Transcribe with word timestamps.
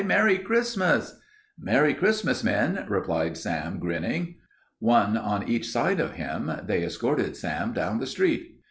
"Merry 0.03 0.39
Christmas!" 0.39 1.19
"Merry 1.59 1.93
Christmas, 1.93 2.43
men," 2.43 2.85
replied 2.89 3.37
Sam, 3.37 3.77
grinning. 3.77 4.37
One 4.79 5.15
on 5.15 5.47
each 5.47 5.69
side 5.69 5.99
of 5.99 6.13
him, 6.13 6.51
they 6.65 6.81
escorted 6.83 7.35
Sam 7.37 7.71
down 7.71 7.99
the 7.99 8.07
street. 8.07 8.55